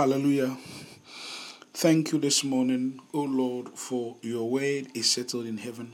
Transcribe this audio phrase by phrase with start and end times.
[0.00, 0.56] Hallelujah.
[1.74, 5.92] Thank you this morning, O Lord, for your word is settled in heaven.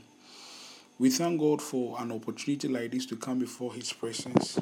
[0.97, 4.57] We thank God for an opportunity like this to come before His presence.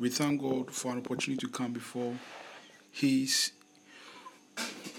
[0.00, 2.14] We thank God for an opportunity to come before
[2.90, 3.52] His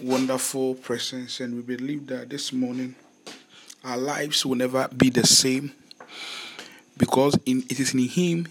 [0.02, 2.96] wonderful presence, and we believe that this morning
[3.84, 5.73] our lives will never be the same
[6.98, 8.48] because in, it is in Him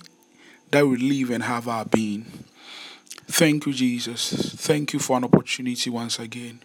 [0.71, 2.27] that we live and have our being.
[3.39, 4.33] Thank you, Jesus.
[4.57, 6.59] Thank you for an opportunity once again.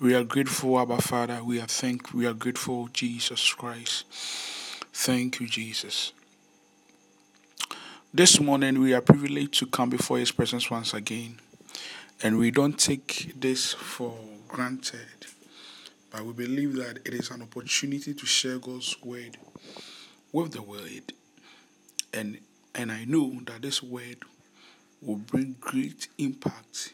[0.00, 1.44] We are grateful, Abba Father.
[1.44, 4.04] We are thank we are grateful, Jesus Christ.
[4.92, 6.12] Thank you, Jesus.
[8.12, 11.38] This morning we are privileged to come before His presence once again.
[12.24, 14.18] And we don't take this for
[14.48, 15.28] granted.
[16.10, 19.38] But we believe that it is an opportunity to share God's word
[20.32, 21.12] with the world.
[22.12, 22.38] And
[22.74, 24.24] and I know that this word
[25.04, 26.92] will bring great impact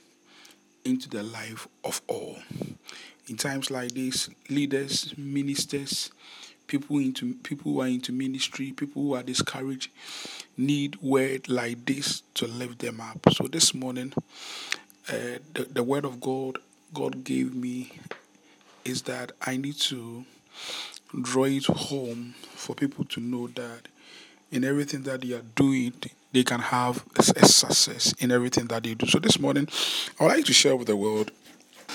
[0.85, 2.39] into the life of all.
[3.29, 6.11] In times like this, leaders, ministers,
[6.67, 9.91] people into people who are into ministry, people who are discouraged,
[10.57, 13.19] need word like this to lift them up.
[13.33, 14.13] So this morning,
[15.09, 16.59] uh, the, the word of God
[16.93, 17.93] God gave me
[18.85, 20.25] is that I need to
[21.23, 23.83] draw it home for people to know that
[24.51, 25.93] in everything that they are doing,
[26.33, 29.07] they can have a, success in everything that they do.
[29.07, 29.69] So this morning,
[30.19, 31.31] I would like to share with the world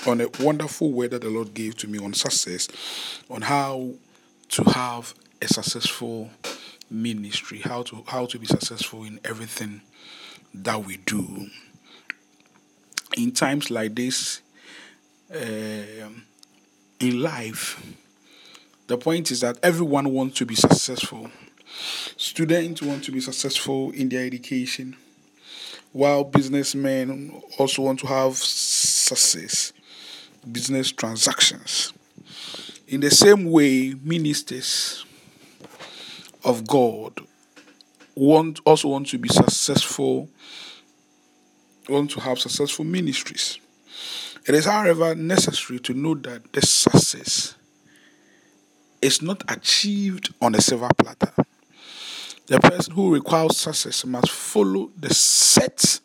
[0.06, 2.68] on a wonderful word that the Lord gave to me on success,
[3.30, 3.94] on how
[4.50, 6.30] to have a successful
[6.90, 9.80] ministry, how to how to be successful in everything
[10.54, 11.48] that we do.
[13.16, 14.42] In times like this,
[15.34, 16.10] uh,
[17.00, 17.82] in life,
[18.86, 21.30] the point is that everyone wants to be successful.
[22.16, 24.96] Students want to be successful in their education,
[25.92, 29.72] while businessmen also want to have success,
[30.50, 31.92] business transactions.
[32.88, 35.04] In the same way, ministers
[36.44, 37.20] of God
[38.14, 40.28] want also want to be successful,
[41.88, 43.58] want to have successful ministries.
[44.46, 47.56] It is, however, necessary to know that the success
[49.02, 51.32] is not achieved on a silver platter.
[52.46, 56.00] The person who requires success must follow the set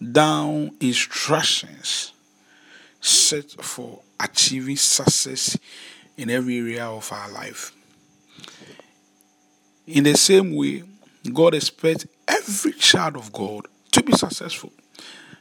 [0.00, 2.12] down instructions
[3.00, 5.58] set for achieving success
[6.16, 7.72] in every area of our life.
[9.86, 10.84] In the same way,
[11.32, 14.72] God expects every child of God to be successful.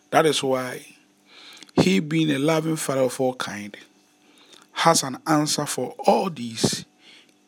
[0.10, 0.86] That is why
[1.74, 3.76] He, being a loving Father of all kind,
[4.72, 6.86] has an answer for all these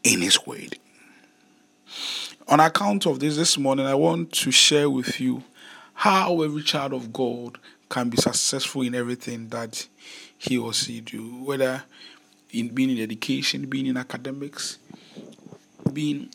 [0.04, 0.78] in His Word.
[2.50, 5.44] On account of this, this morning, I want to share with you
[5.94, 9.86] how every child of God can be successful in everything that
[10.36, 11.84] he or she do, whether
[12.50, 14.80] in being in education, being in academics,
[15.94, 16.30] being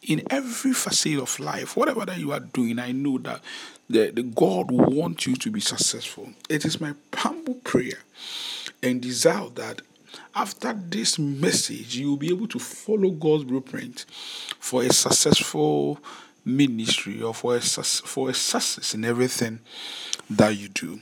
[0.00, 3.42] in every facet of life, whatever that you are doing, I know that
[3.90, 6.30] the, the God wants you to be successful.
[6.48, 7.98] It is my humble prayer
[8.82, 9.82] and desire that
[10.34, 14.04] after this message, you will be able to follow God's blueprint
[14.58, 15.98] for a successful
[16.44, 19.60] ministry or for a, for a success in everything
[20.30, 21.00] that you do.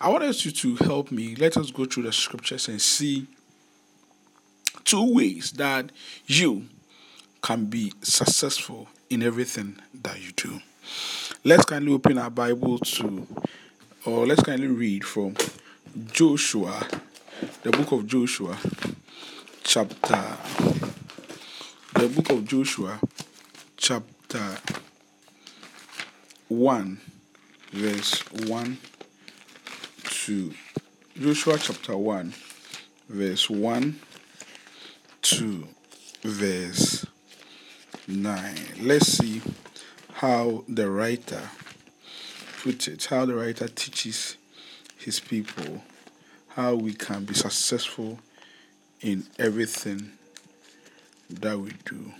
[0.00, 1.34] I want you to help me.
[1.34, 3.26] Let us go through the scriptures and see
[4.84, 5.90] two ways that
[6.26, 6.66] you
[7.42, 10.60] can be successful in everything that you do.
[11.44, 13.26] Let's kindly open our Bible to,
[14.04, 15.36] or let's kindly read from
[16.12, 16.86] Joshua
[17.62, 18.58] the book of Joshua,
[19.62, 20.24] chapter,
[21.94, 22.98] the book of Joshua,
[23.76, 24.56] chapter
[26.48, 27.00] 1,
[27.72, 28.78] verse 1
[30.04, 30.52] to
[31.20, 32.34] Joshua chapter 1,
[33.08, 34.00] verse 1
[35.22, 35.68] to
[36.22, 37.06] verse
[38.08, 38.56] 9.
[38.80, 39.42] Let's see
[40.14, 41.50] how the writer
[42.62, 44.36] puts it, how the writer teaches
[44.96, 45.82] his people
[46.58, 48.18] how we can be successful
[49.00, 50.10] in everything
[51.30, 52.12] that we do.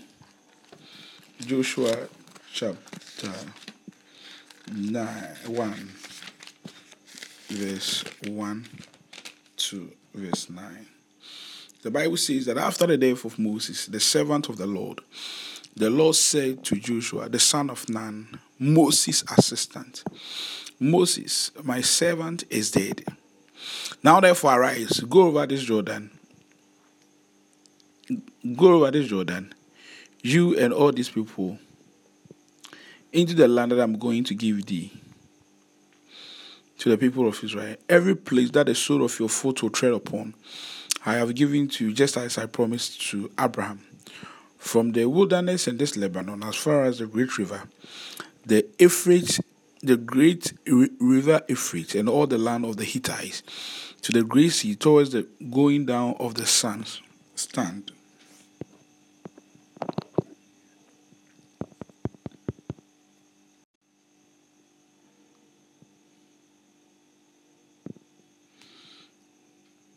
[1.41, 2.07] Joshua
[2.53, 3.33] chapter
[4.73, 5.05] 9,
[5.45, 5.89] 1,
[7.49, 8.67] verse 1
[9.57, 10.87] to verse 9.
[11.83, 15.01] The Bible says that after the death of Moses, the servant of the Lord,
[15.75, 20.05] the Lord said to Joshua, the son of Nun, Moses' assistant,
[20.79, 23.05] Moses, my servant, is dead.
[24.03, 26.11] Now therefore arise, go over this Jordan.
[28.57, 29.53] Go over this Jordan,
[30.23, 31.59] you and all these people,
[33.13, 34.93] into the land that I'm going to give thee.
[36.79, 39.93] to the people of Israel, Every place that the sole of your foot will tread
[39.93, 40.35] upon,
[41.05, 43.81] I have given to you, just as I promised to Abraham.
[44.59, 47.63] From the wilderness and this Lebanon, as far as the great river,
[48.45, 49.41] the Euphrates,
[49.83, 53.43] the great river Euphrates, and all the land of the Hittites,
[54.03, 57.01] to the great sea, towards the going down of the sun's
[57.35, 57.93] stand.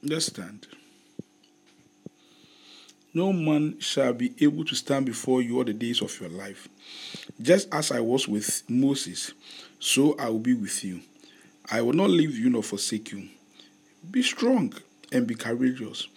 [0.03, 0.67] Understand?
[3.13, 6.67] No man shall be able to stand before you all the days of your life.
[7.41, 9.33] Just as I was with Moses,
[9.81, 11.01] so I will be with you.
[11.69, 13.27] I will not leave you nor forsake you.
[14.09, 14.73] Be strong
[15.11, 16.07] and be courageous,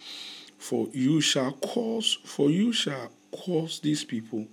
[0.56, 4.46] for you shall cause for you shall cause these people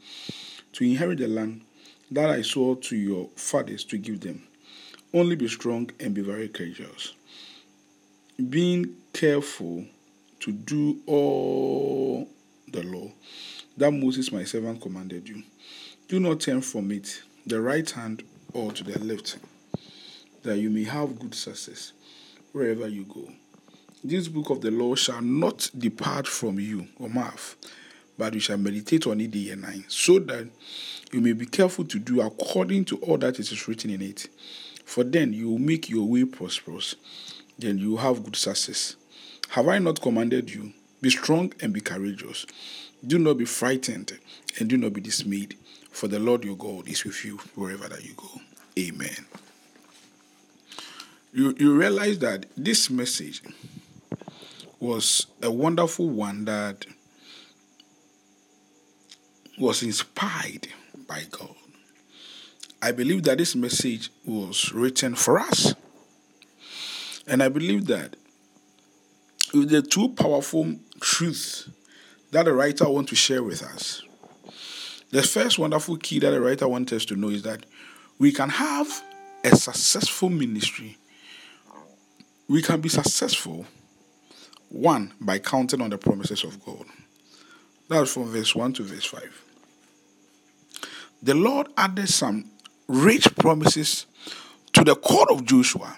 [0.73, 1.61] to inherit the land
[2.09, 4.41] that I swore to your fathers to give them.
[5.13, 7.13] Only be strong and be very courageous
[8.49, 9.85] being careful
[10.39, 12.27] to do all
[12.71, 13.11] the law
[13.77, 15.43] that Moses my servant commanded you.
[16.07, 19.37] Do not turn from it, the right hand or to the left,
[20.43, 21.93] that you may have good success
[22.51, 23.29] wherever you go.
[24.03, 27.55] This book of the law shall not depart from you or mouth,
[28.17, 30.47] but you shall meditate on it day and night, so that
[31.11, 34.27] you may be careful to do according to all that is written in it.
[34.85, 36.95] For then you will make your way prosperous
[37.61, 38.95] then you will have good success.
[39.49, 40.73] Have I not commanded you?
[41.01, 42.45] Be strong and be courageous.
[43.05, 44.17] Do not be frightened
[44.59, 45.57] and do not be dismayed,
[45.91, 48.29] for the Lord your God is with you wherever that you go.
[48.79, 49.25] Amen.
[51.33, 53.41] You, you realize that this message
[54.79, 56.85] was a wonderful one that
[59.59, 60.67] was inspired
[61.07, 61.55] by God.
[62.81, 65.75] I believe that this message was written for us.
[67.27, 68.15] And I believe that
[69.53, 71.69] with the two powerful truths
[72.31, 74.01] that the writer wants to share with us,
[75.11, 77.65] the first wonderful key that the writer wants us to know is that
[78.17, 79.03] we can have
[79.43, 80.97] a successful ministry.
[82.47, 83.65] We can be successful,
[84.69, 86.85] one, by counting on the promises of God.
[87.89, 89.45] That's from verse 1 to verse 5.
[91.23, 92.49] The Lord added some
[92.87, 94.05] rich promises
[94.73, 95.95] to the court of Joshua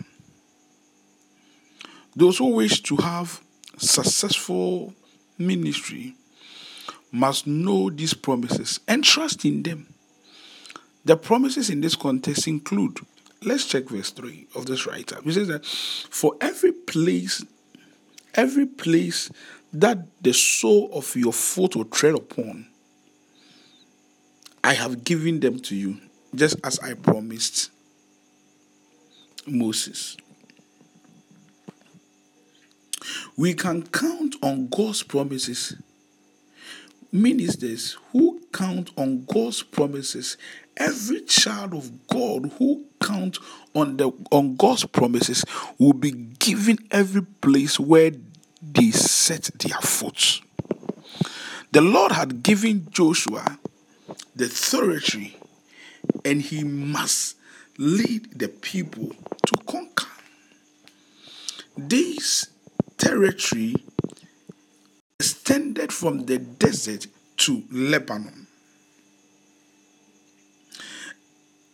[2.15, 3.41] those who wish to have
[3.77, 4.93] successful
[5.37, 6.15] ministry
[7.13, 9.85] must know these promises and trust in them.
[11.05, 12.99] The promises in this context include,
[13.43, 15.19] let's check verse 3 of this writer.
[15.23, 17.45] He says that for every place,
[18.33, 19.29] every place
[19.71, 22.67] that the sole of your foot will tread upon,
[24.63, 25.97] I have given them to you,
[26.33, 27.69] just as I promised
[29.45, 30.17] Moses.
[33.37, 35.75] We can count on God's promises.
[37.13, 40.35] Ministers who count on God's promises,
[40.75, 43.37] every child of God who count
[43.75, 45.45] on the on God's promises
[45.77, 48.13] will be given every place where
[48.63, 50.41] they set their foot.
[51.71, 53.59] The Lord had given Joshua
[54.35, 55.37] the authority,
[56.25, 57.37] and he must
[57.77, 59.09] lead the people
[59.45, 60.07] to conquer.
[61.77, 62.47] This
[62.97, 63.75] territory
[65.19, 67.07] extended from the desert
[67.43, 68.47] to Lebanon.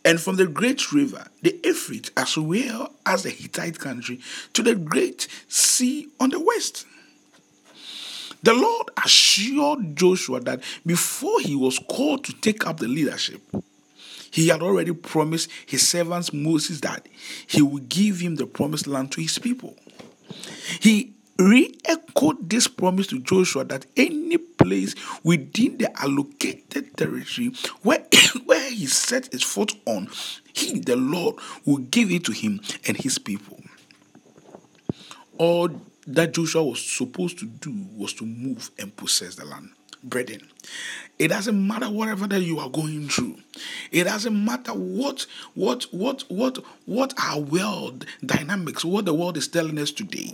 [0.04, 4.20] And from the great river, the Euphrates, as well as the Hittite country,
[4.54, 6.88] to the great sea on the west.
[8.42, 13.42] The Lord assured Joshua that before he was called to take up the leadership,
[14.32, 17.08] he had already promised his servants Moses that
[17.46, 19.76] he would give him the promised land to his people.
[20.80, 24.93] He re-echoed this promise to Joshua that any place
[25.24, 28.05] within the allocated territory where,
[28.46, 30.10] where he set his foot on,
[30.53, 33.62] he, the Lord, will give it to him and his people.
[35.38, 35.69] All
[36.08, 39.69] that Joshua was supposed to do was to move and possess the land.
[40.03, 40.48] Brethren,
[41.18, 43.36] it doesn't matter whatever that you are going through.
[43.91, 49.48] It doesn't matter what what what what what our world dynamics, what the world is
[49.48, 50.34] telling us today.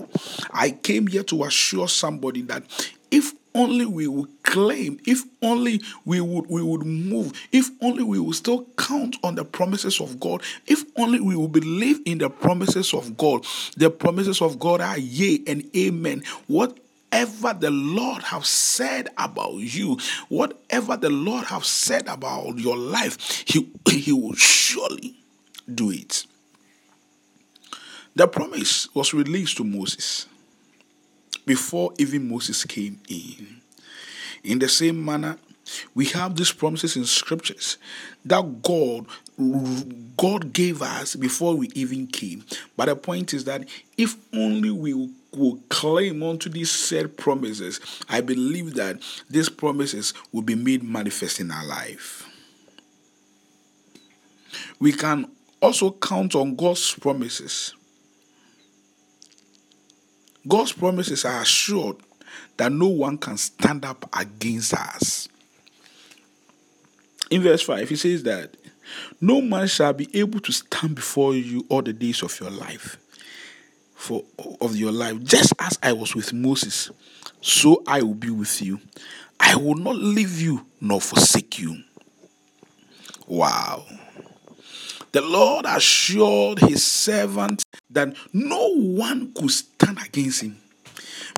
[0.52, 2.64] I came here to assure somebody that
[3.10, 8.20] if only we would claim, if only we would we would move, if only we
[8.20, 12.30] would still count on the promises of God, if only we would believe in the
[12.30, 13.46] promises of God.
[13.78, 16.24] The promises of God are yea and amen.
[16.48, 16.78] What
[17.16, 23.44] whatever the Lord have said about you, whatever the Lord have said about your life,
[23.48, 25.16] he, he will surely
[25.74, 26.26] do it.
[28.16, 30.26] The promise was released to Moses
[31.46, 33.62] before even Moses came in.
[34.44, 35.38] In the same manner,
[35.94, 37.78] we have these promises in scriptures
[38.26, 39.06] that God
[39.38, 42.46] God gave us before we even came.
[42.78, 44.94] But the point is that if only we
[45.34, 51.40] will claim onto these said promises, I believe that these promises will be made manifest
[51.40, 52.30] in our life.
[54.80, 55.30] We can
[55.62, 57.74] also count on God's promises.
[60.48, 61.98] God's promises are assured
[62.58, 65.28] that no one can stand up against us.
[67.30, 68.56] In verse 5, he says that
[69.22, 72.98] no man shall be able to stand before you all the days of your life.
[73.94, 74.24] For
[74.62, 76.92] of your life, just as I was with Moses,
[77.42, 78.80] so I will be with you.
[79.40, 81.84] I will not leave you nor forsake you.
[83.28, 83.86] Wow.
[85.12, 90.58] The Lord assured his servant that no one could stand against him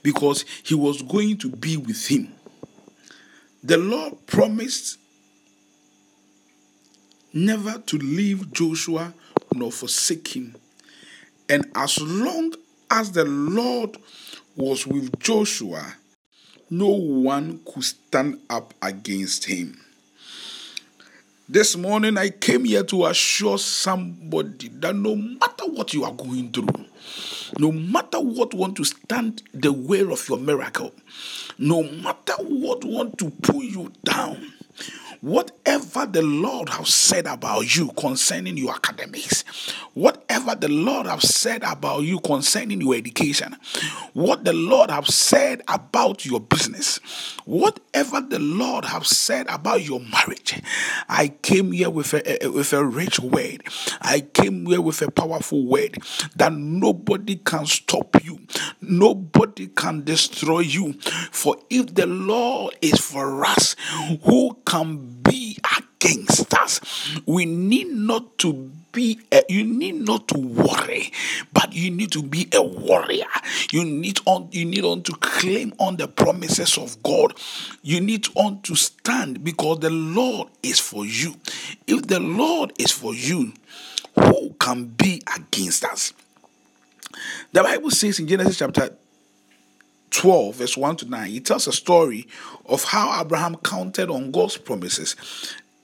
[0.02, 2.34] because he was going to be with him.
[3.64, 4.98] The Lord promised
[7.34, 9.14] never to leave Joshua
[9.54, 10.56] nor forsake him.
[11.50, 12.54] And as long
[12.92, 13.98] as the Lord
[14.56, 15.96] was with Joshua,
[16.70, 19.80] no one could stand up against him.
[21.50, 26.52] This morning, I came here to assure somebody that no matter what you are going
[26.52, 26.68] through,
[27.58, 30.92] no matter what want to stand the way of your miracle,
[31.58, 34.52] no matter what want to pull you down,
[35.28, 39.44] whatever the Lord has said about you concerning your academics,
[39.94, 43.58] whatever the Lord has said about you concerning your education,
[44.14, 47.02] what the Lord has said about your business,
[47.44, 50.62] whatever the Lord has said about your marriage,
[51.10, 53.64] I came here with a, with a rich word.
[54.02, 55.98] I came here with a powerful word
[56.38, 58.40] that nobody can stop you,
[58.80, 60.94] nobody can destroy you.
[61.32, 63.76] For if the Lord is for us,
[64.24, 66.80] who can be against us.
[67.26, 71.12] We need not to be a, you need not to worry,
[71.54, 73.26] but you need to be a warrior.
[73.72, 77.38] You need on you need on to claim on the promises of God.
[77.84, 81.36] You need on to stand because the Lord is for you.
[81.86, 83.54] If the Lord is for you,
[84.20, 86.14] who can be against us?
[87.52, 88.96] The Bible says in Genesis chapter
[90.12, 92.28] 12, verse 1 to 9, he tells a story
[92.66, 95.16] of how Abraham counted on God's promises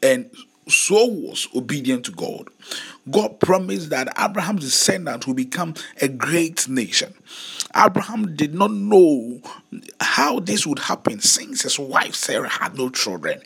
[0.02, 0.30] and
[0.68, 2.48] so was obedient to God.
[3.10, 7.14] God promised that Abraham's descendant will become a great nation.
[7.76, 9.42] Abraham did not know
[10.00, 13.42] how this would happen since his wife Sarah had no children,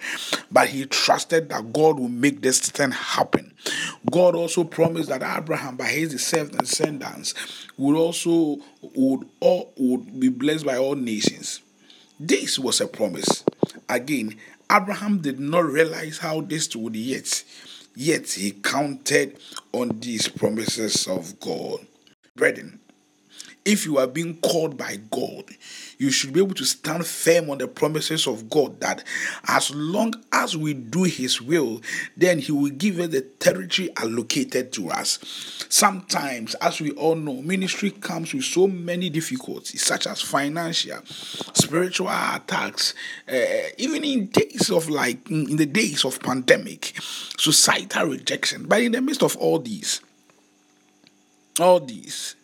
[0.52, 3.54] but he trusted that God would make this thing happen.
[4.12, 7.34] God also promised that Abraham, by his descendants,
[7.78, 11.62] would also would all would be blessed by all nations.
[12.20, 13.44] This was a promise.
[13.88, 14.36] Again,
[14.70, 17.44] Abraham did not realize how this would yet,
[17.96, 19.38] yet he counted
[19.72, 21.86] on these promises of God.
[22.36, 22.77] Brethren,
[23.68, 25.44] if you are being called by God,
[25.98, 29.04] you should be able to stand firm on the promises of God that
[29.46, 31.82] as long as we do His will,
[32.16, 35.20] then He will give us the territory allocated to us.
[35.68, 42.08] Sometimes, as we all know, ministry comes with so many difficulties, such as financial, spiritual
[42.08, 42.94] attacks,
[43.28, 43.36] uh,
[43.78, 46.94] even in days of like in the days of pandemic,
[47.38, 48.64] societal rejection.
[48.66, 50.00] But in the midst of all these,
[51.60, 52.37] all these,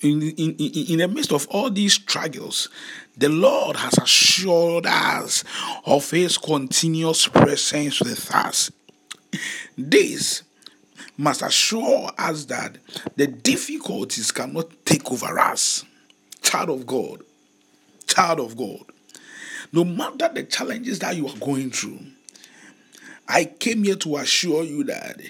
[0.00, 2.68] in, in, in the midst of all these struggles,
[3.16, 5.44] the Lord has assured us
[5.84, 8.70] of His continuous presence with us.
[9.76, 10.42] This
[11.16, 12.78] must assure us that
[13.16, 15.84] the difficulties cannot take over us.
[16.42, 17.22] Child of God,
[18.06, 18.84] child of God,
[19.72, 21.98] no matter the challenges that you are going through,
[23.26, 25.20] I came here to assure you that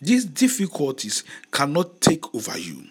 [0.00, 1.22] these difficulties
[1.52, 2.86] cannot take over you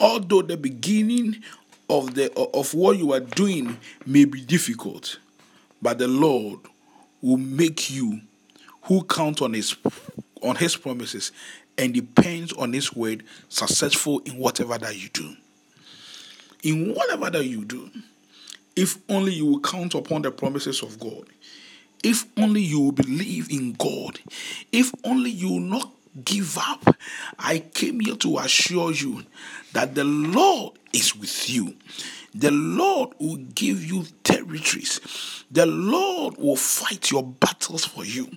[0.00, 1.42] although the beginning
[1.88, 5.18] of the of what you are doing may be difficult
[5.82, 6.58] but the lord
[7.20, 8.20] will make you
[8.82, 9.76] who count on his
[10.42, 11.32] on his promises
[11.78, 15.34] and depends on his word successful in whatever that you do.
[16.62, 17.90] In whatever that you do
[18.76, 21.24] if only you will count upon the promises of god
[22.02, 24.18] if only you will believe in god
[24.72, 26.96] if only you will not give up.
[27.38, 29.24] I came here to assure you
[29.72, 31.74] that the Lord is with you.
[32.34, 35.00] The Lord will give you territories.
[35.52, 38.28] The Lord will fight your battles for you.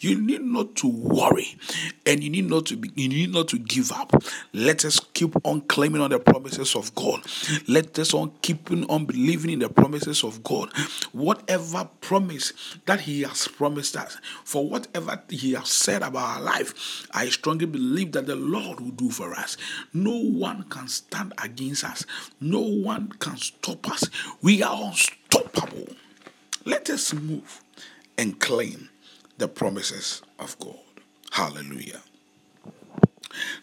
[0.00, 1.56] You need not to worry
[2.04, 4.12] and you need not to be you need not to give up.
[4.52, 7.22] Let us keep on claiming on the promises of God.
[7.68, 10.70] Let us on keeping on believing in the promises of God.
[11.12, 12.52] Whatever promise
[12.86, 17.66] that He has promised us, for whatever He has said about our life, I strongly
[17.66, 19.56] believe that the Lord will do for us.
[19.92, 22.03] No one can stand against us.
[22.40, 24.08] No one can stop us.
[24.42, 25.88] We are unstoppable.
[26.64, 27.62] Let us move
[28.16, 28.88] and claim
[29.38, 30.78] the promises of God.
[31.32, 32.00] Hallelujah.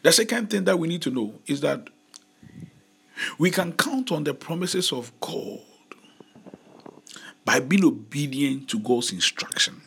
[0.03, 1.87] The second thing that we need to know is that
[3.37, 5.61] we can count on the promises of God
[7.45, 9.81] by being obedient to God's instruction.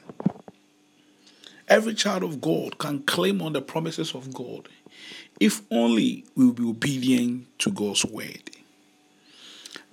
[1.68, 4.68] Every child of God can claim on the promises of God
[5.40, 8.50] if only we will be obedient to God's word.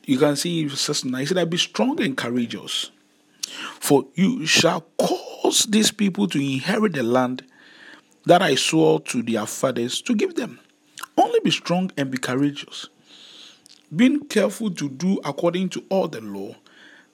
[0.06, 2.92] You can see verse 9, he said, Be strong and courageous,
[3.80, 7.44] for you shall cause these people to inherit the land
[8.26, 10.60] that I swore to their fathers to give them.
[11.18, 12.88] Only be strong and be courageous,
[13.96, 16.56] being careful to do according to all the law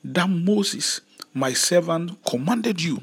[0.04, 1.02] that Moses,
[1.34, 3.02] my servant, commanded you.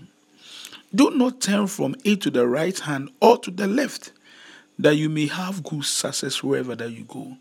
[0.95, 4.12] Do not turn from it to the right hand or to the left,
[4.78, 7.37] that you may have good success wherever that you go.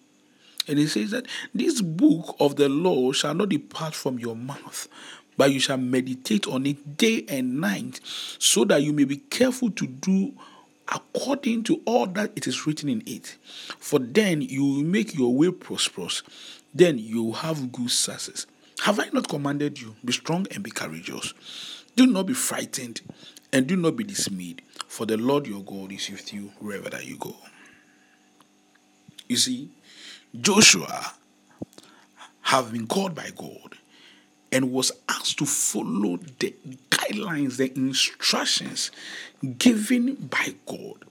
[0.68, 4.88] And he says that this book of the law shall not depart from your mouth,
[5.36, 8.00] but you shall meditate on it day and night,
[8.40, 10.34] so that you may be careful to do
[10.88, 13.38] according to all that it is written in it.
[13.80, 16.24] For then you will make your way prosperous,
[16.74, 18.46] then you will have good success.
[18.82, 19.96] Have I not commanded you?
[20.04, 21.34] Be strong and be courageous.
[21.96, 23.02] Do not be frightened
[23.52, 24.62] and do not be dismayed,
[24.94, 27.36] for the Lord your God is with you wherever that you go.
[29.28, 29.72] You see,
[30.40, 31.14] Joshua
[32.44, 33.76] have been called by God
[34.52, 36.54] and was asked to follow the
[36.92, 38.92] guidelines, the instructions
[39.58, 41.06] given by God.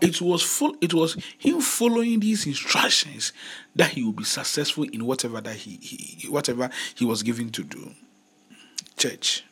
[0.00, 3.32] It was full, it was him following these instructions
[3.74, 7.64] that he would be successful in whatever that he, he whatever he was given to
[7.64, 7.90] do.
[8.96, 9.42] Church.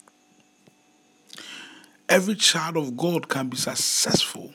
[2.12, 4.53] Every child of God can be successful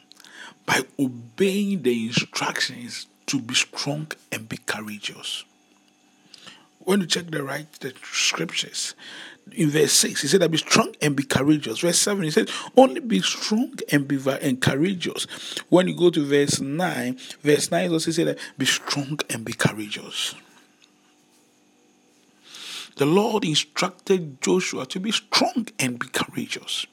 [0.67, 5.43] by obeying the instructions to be strong and be courageous.
[6.77, 8.93] When you check the right the scriptures,
[9.53, 11.79] in verse 6, he said that be strong and be courageous.
[11.79, 15.25] Verse 7, he said, only be strong and be and courageous.
[15.69, 19.53] When you go to verse 9, verse 9 also said that be strong and be
[19.53, 20.35] courageous.
[22.97, 26.85] The Lord instructed Joshua to be strong and be courageous.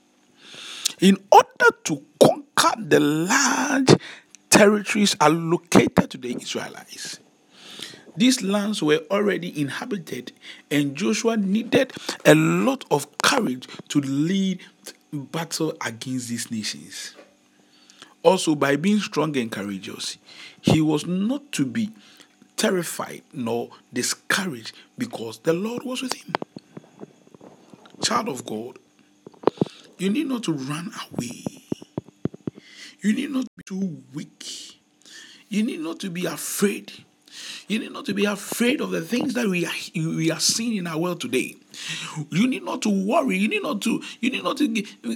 [1.01, 3.95] In order to conquer the large
[4.51, 7.19] territories allocated to the Israelites.
[8.17, 10.33] These lands were already inhabited,
[10.71, 11.93] and Joshua needed
[12.25, 14.61] a lot of courage to lead
[15.13, 17.17] battle against these nations.
[18.23, 20.19] Also, by being strong and courageous,
[20.61, 21.91] he was not to be
[22.57, 26.33] terrified nor discouraged because the Lord was with him.
[28.03, 28.79] Child of God,
[29.99, 31.45] you need not to run away
[33.05, 34.81] you need not be too weak.
[35.51, 37.05] You need not to be afraid.
[37.69, 40.77] You need not to be afraid of the things that we are, we are seeing
[40.77, 41.55] in our world today.
[42.31, 43.37] You need not to worry.
[43.37, 44.03] You need not to.
[44.21, 44.69] You need not to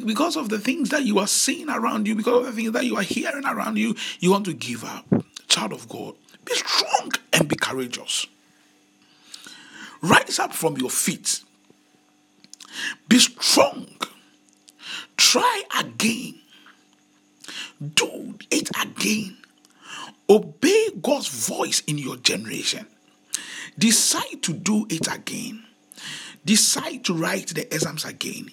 [0.04, 2.84] because of the things that you are seeing around you, because of the things that
[2.84, 3.96] you are hearing around you.
[4.20, 5.06] You want to give up,
[5.48, 6.14] child of God.
[6.44, 8.26] Be strong and be courageous.
[10.02, 11.40] Rise up from your feet.
[13.08, 13.97] Be strong.
[15.28, 16.36] Try again.
[17.94, 19.36] Do it again.
[20.26, 22.86] Obey God's voice in your generation.
[23.78, 25.64] Decide to do it again.
[26.46, 28.50] Decide to write the exams again.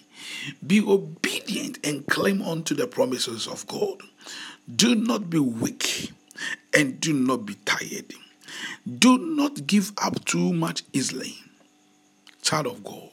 [0.67, 4.01] Be obedient and claim unto the promises of God.
[4.75, 6.11] Do not be weak
[6.73, 8.11] and do not be tired.
[8.99, 11.37] Do not give up too much easily.
[12.41, 13.11] Child of God,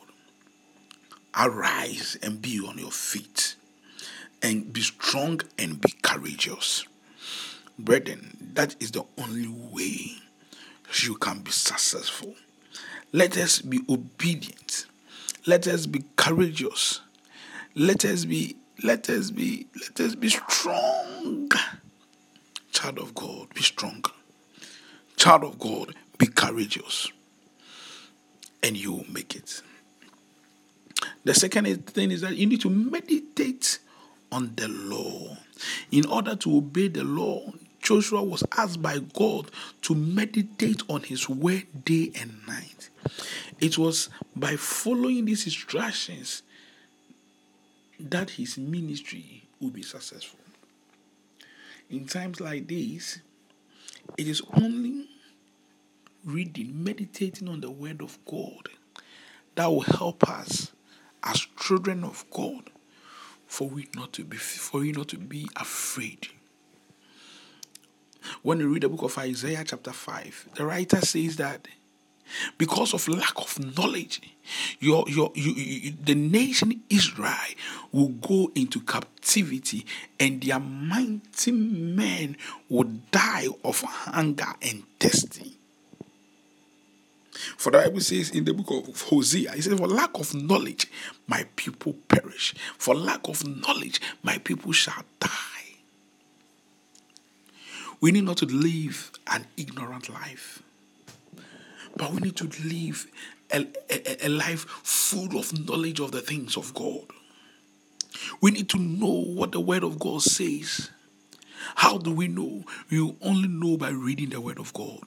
[1.39, 3.57] arise and be on your feet
[4.43, 6.85] and be strong and be courageous.
[7.79, 10.17] Brethren, that is the only way
[11.03, 12.35] you can be successful.
[13.13, 14.87] Let us be obedient.
[15.47, 17.01] Let us be courageous.
[17.75, 21.51] Let us be let us be let us be strong.
[22.73, 24.05] Child of God, be strong.
[25.17, 27.09] Child of God, be courageous.
[28.63, 29.63] And you will make it.
[31.25, 33.79] The second thing is that you need to meditate
[34.31, 35.37] on the law.
[35.91, 39.51] In order to obey the law, Joshua was asked by God
[39.83, 42.91] to meditate on his word day and night.
[43.61, 46.43] It was by following these instructions
[47.99, 50.39] that his ministry will be successful.
[51.91, 53.21] In times like these,
[54.17, 55.09] it is only
[56.25, 58.69] reading, meditating on the word of God
[59.55, 60.73] that will help us
[61.25, 62.71] as children of God
[63.53, 66.29] for we not to be for you not to be afraid.
[68.43, 71.69] When you read the book of Isaiah chapter 5, the writer says that
[72.57, 74.23] because of lack of knowledge,
[74.81, 77.35] your, your, you, you, the nation Israel
[77.91, 79.85] will go into captivity
[80.19, 82.37] and their mighty men
[82.71, 85.59] will die of hunger and thirsty.
[87.33, 90.91] For the Bible says in the book of Hosea, it says, For lack of knowledge,
[91.27, 92.55] my people perish.
[92.77, 95.29] For lack of knowledge, my people shall die.
[98.01, 100.63] We need not to live an ignorant life,
[101.97, 103.07] but we need to live
[103.53, 107.07] a, a, a life full of knowledge of the things of God.
[108.41, 110.91] We need to know what the Word of God says.
[111.77, 112.65] How do we know?
[112.91, 115.01] We only know by reading the Word of God.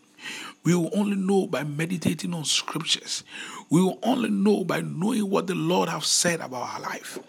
[0.63, 3.23] We will only know by meditating on scriptures.
[3.69, 7.19] We will only know by knowing what the Lord has said about our life.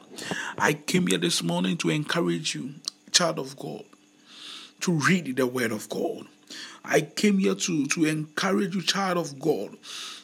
[0.58, 2.74] I came here this morning to encourage you,
[3.12, 3.84] child of God
[4.80, 6.26] to read the Word of God.
[6.84, 9.76] I came here to, to encourage you, child of God,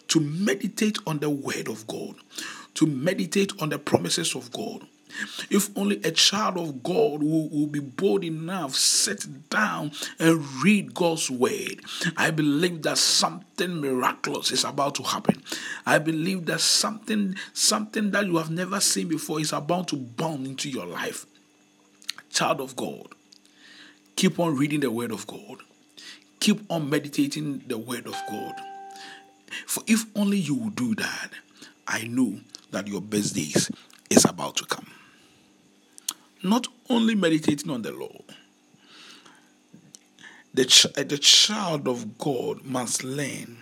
[0.09, 2.15] to meditate on the Word of God,
[2.75, 4.87] to meditate on the promises of God.
[5.51, 10.95] If only a child of God will, will be bold enough, sit down and read
[10.95, 11.81] God's word,
[12.17, 15.43] I believe that something miraculous is about to happen.
[15.87, 20.47] I believe that something, something that you have never seen before is about to bound
[20.47, 21.27] into your life.
[22.31, 23.09] Child of God,
[24.17, 25.59] Keep on reading the Word of God.
[26.39, 28.55] Keep on meditating the Word of God.
[29.67, 31.31] For if only you will do that,
[31.89, 32.39] I know
[32.71, 33.71] that your best days
[34.11, 34.87] is about to come.
[36.43, 38.21] Not only meditating on the law,
[40.55, 43.59] the, ch- uh, the child of God must learn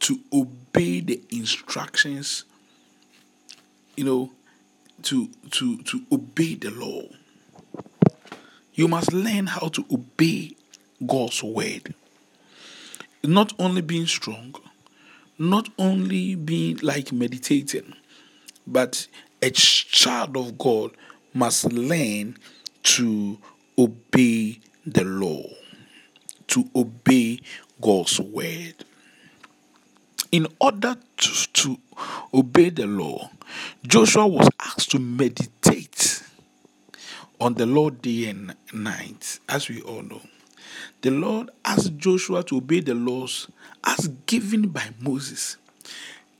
[0.00, 2.44] to obey the instructions,
[3.96, 4.32] you know,
[5.02, 7.02] to to to obey the law.
[8.74, 10.56] You must learn how to obey
[11.06, 11.94] God's word.
[13.22, 14.54] Not only being strong,
[15.38, 17.94] not only being like meditating,
[18.66, 19.06] but
[19.40, 20.92] a child of God
[21.34, 22.36] must learn
[22.82, 23.38] to
[23.78, 25.44] obey the law,
[26.48, 27.40] to obey
[27.80, 28.84] God's word.
[30.30, 31.78] In order to, to
[32.32, 33.30] obey the law,
[33.86, 36.22] Joshua was asked to meditate
[37.40, 40.22] on the Lord day and night, as we all know.
[41.02, 43.48] The Lord asked Joshua to obey the laws
[43.84, 45.56] as given by Moses.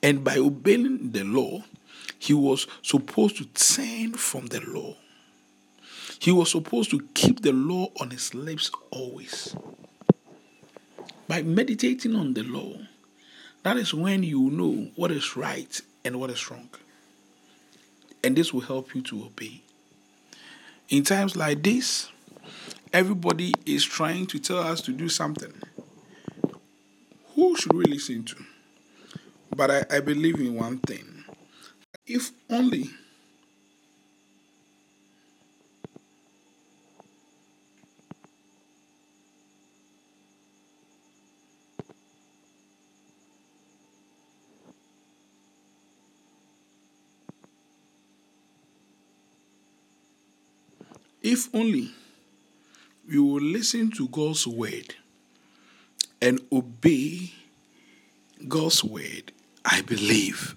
[0.02, 1.64] And by obeying the law,
[2.22, 4.94] he was supposed to turn from the law.
[6.20, 9.56] He was supposed to keep the law on his lips always.
[11.26, 12.74] By meditating on the law,
[13.64, 16.68] that is when you know what is right and what is wrong.
[18.22, 19.60] And this will help you to obey.
[20.90, 22.08] In times like this,
[22.92, 25.52] everybody is trying to tell us to do something.
[27.34, 28.36] Who should we listen to?
[29.56, 31.11] But I, I believe in one thing.
[32.06, 32.90] If only.
[51.22, 51.92] If only
[53.08, 54.96] we will listen to God's word
[56.20, 57.32] and obey
[58.48, 59.30] God's word,
[59.64, 60.56] I believe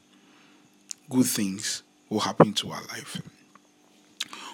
[1.09, 3.21] good things will happen to our life.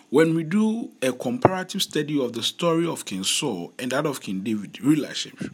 [0.10, 4.20] When we do a comparative study of the story of King Saul and that of
[4.20, 5.54] King David, relationship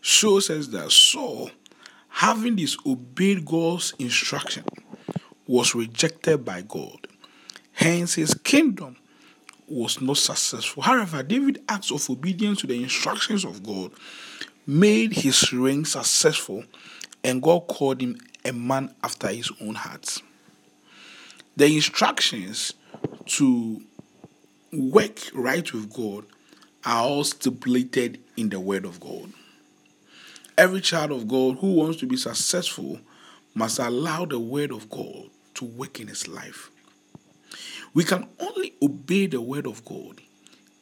[0.00, 1.50] shows us that Saul,
[2.08, 4.64] having disobeyed God's instruction,
[5.46, 7.08] was rejected by God.
[7.72, 8.96] Hence, his kingdom
[9.66, 10.82] was not successful.
[10.82, 13.90] However, David acts of obedience to the instructions of God
[14.66, 16.64] made his reign successful,
[17.24, 20.22] and God called him a man after his own heart.
[21.56, 22.74] The instructions
[23.26, 23.82] to
[24.72, 26.26] work right with God
[26.84, 29.32] are all stipulated in the Word of God.
[30.58, 33.00] Every child of God who wants to be successful
[33.54, 36.70] must allow the Word of God to work in his life.
[37.94, 40.20] We can only obey the word of God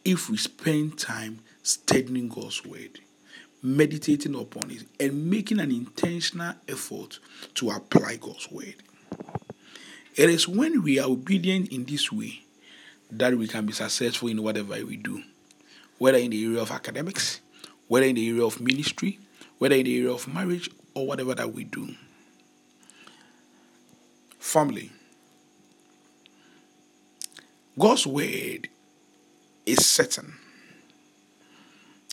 [0.04, 3.00] if we spend time studying God's word,
[3.62, 7.18] meditating upon it, and making an intentional effort
[7.54, 8.74] to apply God's word.
[10.16, 12.42] It is when we are obedient in this way
[13.10, 15.22] that we can be successful in whatever we do,
[15.98, 17.40] whether in the area of academics,
[17.88, 19.18] whether in the area of ministry,
[19.58, 21.94] whether in the area of marriage, or whatever that we do.
[24.38, 24.90] Family.
[27.78, 28.68] God's word
[29.64, 30.34] is certain.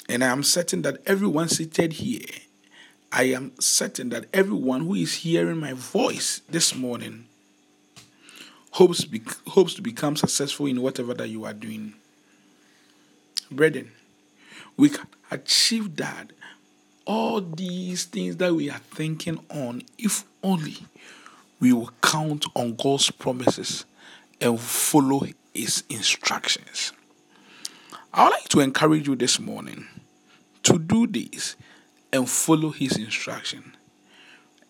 [0.09, 2.25] And I am certain that everyone seated here,
[3.11, 7.25] I am certain that everyone who is hearing my voice this morning
[8.71, 11.93] hopes, be, hopes to become successful in whatever that you are doing.
[13.51, 13.91] Brethren,
[14.77, 16.31] we can achieve that.
[17.05, 20.77] All these things that we are thinking on, if only
[21.59, 23.85] we will count on God's promises
[24.41, 26.93] and follow His instructions.
[28.13, 29.87] I would like to encourage you this morning
[30.69, 31.55] to do this
[32.13, 33.75] and follow His instruction.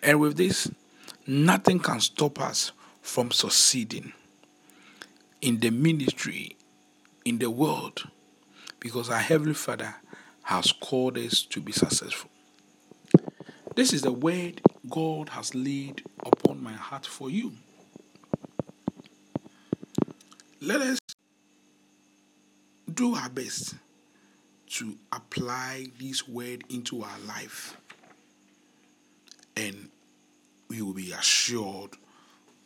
[0.02, 0.72] And with this,
[1.28, 4.14] nothing can stop us from succeeding
[5.42, 6.56] in the ministry,
[7.26, 8.10] in the world,
[8.80, 9.96] because our Heavenly Father
[10.44, 12.30] has called us to be successful.
[13.76, 17.54] This is the word God has laid upon my heart for you.
[20.62, 21.00] Let us
[22.94, 23.76] do our best
[24.70, 27.78] to apply this word into our life,
[29.58, 29.90] and
[30.70, 31.92] we will be assured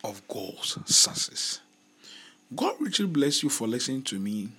[0.02, 1.60] of God's success.
[2.54, 4.50] God richly bless you for listening to me.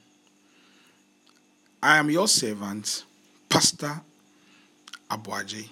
[1.82, 3.04] I am your servant,
[3.48, 4.02] Pastor
[5.10, 5.70] Abuaje.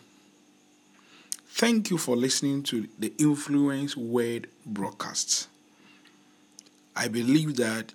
[1.48, 5.48] Thank you for listening to the Influence Word broadcast.
[6.96, 7.94] I believe that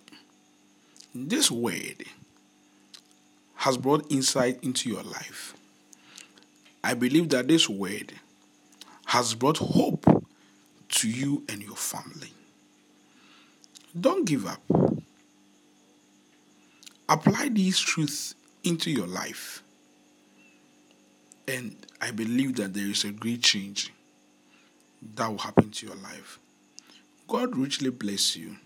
[1.14, 2.04] this word
[3.58, 5.52] has brought insight into your life.
[6.84, 8.12] I believe that this word
[9.06, 10.06] has brought hope
[10.88, 12.32] to you and your family.
[14.00, 14.62] Don't give up.
[17.08, 19.64] Apply these truths into your life.
[21.48, 23.92] And I believe that there is a great change
[25.16, 26.38] that will happen to your life.
[27.26, 28.56] God richly bless you.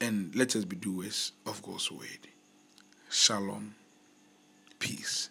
[0.00, 2.29] And let us be doers of God's word.
[3.12, 3.74] Shalom.
[4.78, 5.29] Peace.